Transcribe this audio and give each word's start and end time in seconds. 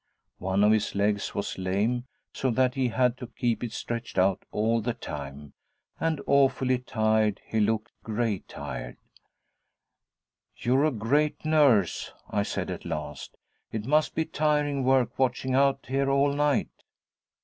One 0.39 0.63
of 0.63 0.71
his 0.71 0.95
legs 0.95 1.35
was 1.35 1.59
lame, 1.59 2.07
so 2.33 2.49
that 2.49 2.73
he 2.73 2.87
had 2.87 3.17
to 3.19 3.27
keep 3.27 3.63
it 3.63 3.71
stretched 3.71 4.17
out 4.17 4.45
all 4.51 4.81
the 4.81 4.95
time; 4.95 5.53
and 5.99 6.19
awfully 6.25 6.79
tired 6.79 7.39
he 7.45 7.59
looked, 7.59 7.91
gray 8.03 8.39
tired. 8.47 8.97
'You're 10.57 10.85
a 10.85 10.91
great 10.91 11.45
nurse!' 11.45 12.13
I 12.27 12.41
said 12.41 12.71
at 12.71 12.83
last. 12.83 13.37
'It 13.71 13.85
must 13.85 14.15
be 14.15 14.25
tiring 14.25 14.83
work, 14.83 15.19
watching 15.19 15.53
out 15.53 15.85
here 15.87 16.09
all 16.09 16.33
night.' 16.33 16.83